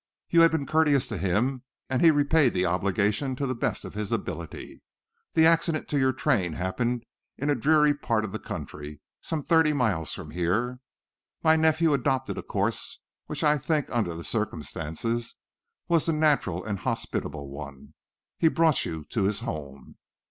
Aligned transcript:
You 0.31 0.41
had 0.41 0.49
been 0.49 0.65
courteous 0.65 1.07
to 1.09 1.17
him, 1.19 1.61
and 1.87 2.01
he 2.01 2.09
repaid 2.09 2.55
the 2.55 2.65
obligation 2.65 3.35
to 3.35 3.45
the 3.45 3.53
best 3.53 3.85
of 3.85 3.93
his 3.93 4.11
ability. 4.11 4.81
The 5.35 5.45
accident 5.45 5.87
to 5.89 5.99
your 5.99 6.11
train 6.11 6.53
happened 6.53 7.03
in 7.37 7.51
a 7.51 7.53
dreary 7.55 7.93
part 7.93 8.25
of 8.25 8.31
the 8.31 8.39
country, 8.39 8.99
some 9.21 9.43
thirty 9.43 9.73
miles 9.73 10.11
from 10.11 10.31
here. 10.31 10.79
My 11.43 11.55
nephew 11.55 11.93
adopted 11.93 12.39
a 12.39 12.41
course 12.41 12.97
which 13.27 13.43
I 13.43 13.59
think, 13.59 13.89
under 13.91 14.15
the 14.15 14.23
circumstances, 14.23 15.35
was 15.87 16.07
the 16.07 16.13
natural 16.13 16.65
and 16.65 16.79
hospitable 16.79 17.51
one. 17.51 17.93
He 18.39 18.47
brought 18.47 18.87
you 18.87 19.05
to 19.11 19.25
his 19.25 19.41
home. 19.41 19.97